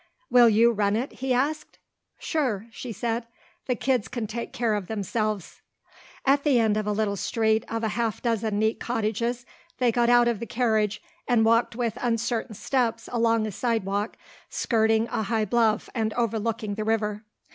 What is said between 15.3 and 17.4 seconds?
bluff and overlooking the river.